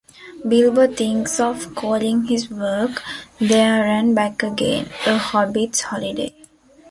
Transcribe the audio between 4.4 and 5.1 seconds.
Again,